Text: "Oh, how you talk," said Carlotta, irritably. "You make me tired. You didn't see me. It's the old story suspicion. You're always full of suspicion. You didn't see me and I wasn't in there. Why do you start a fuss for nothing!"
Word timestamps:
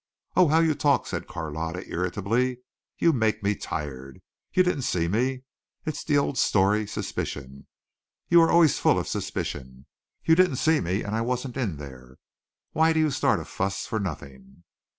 "Oh, 0.35 0.47
how 0.47 0.61
you 0.61 0.73
talk," 0.73 1.05
said 1.05 1.27
Carlotta, 1.27 1.87
irritably. 1.87 2.61
"You 2.97 3.13
make 3.13 3.43
me 3.43 3.53
tired. 3.53 4.19
You 4.51 4.63
didn't 4.63 4.81
see 4.81 5.07
me. 5.07 5.43
It's 5.85 6.03
the 6.03 6.17
old 6.17 6.39
story 6.39 6.87
suspicion. 6.87 7.67
You're 8.27 8.49
always 8.49 8.79
full 8.79 8.97
of 8.97 9.07
suspicion. 9.07 9.85
You 10.23 10.33
didn't 10.33 10.55
see 10.55 10.79
me 10.79 11.03
and 11.03 11.15
I 11.15 11.21
wasn't 11.21 11.55
in 11.55 11.77
there. 11.77 12.17
Why 12.71 12.93
do 12.93 12.99
you 12.99 13.11
start 13.11 13.41
a 13.41 13.45
fuss 13.45 13.85
for 13.85 13.99
nothing!" 13.99 14.63